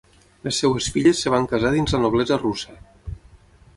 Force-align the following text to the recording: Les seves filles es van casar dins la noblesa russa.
Les 0.45 0.61
seves 0.61 0.87
filles 0.95 1.21
es 1.27 1.33
van 1.33 1.47
casar 1.51 1.73
dins 1.75 1.95
la 1.97 2.03
noblesa 2.07 2.39
russa. 2.43 2.79